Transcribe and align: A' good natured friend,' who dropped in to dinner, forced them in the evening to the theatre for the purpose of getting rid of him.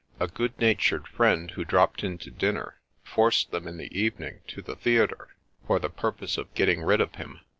A' 0.19 0.27
good 0.39 0.57
natured 0.59 1.07
friend,' 1.07 1.51
who 1.51 1.63
dropped 1.63 2.03
in 2.03 2.17
to 2.25 2.31
dinner, 2.31 2.79
forced 3.03 3.51
them 3.51 3.67
in 3.67 3.77
the 3.77 3.95
evening 3.95 4.39
to 4.47 4.63
the 4.63 4.75
theatre 4.75 5.35
for 5.67 5.77
the 5.77 5.91
purpose 5.91 6.39
of 6.39 6.51
getting 6.55 6.81
rid 6.81 7.01
of 7.01 7.13
him. 7.21 7.39